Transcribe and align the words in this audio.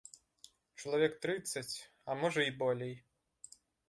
Чалавек 0.79 1.13
трыццаць, 1.25 1.75
а 2.09 2.15
можа 2.21 2.47
і 2.47 2.55
болей. 2.63 2.93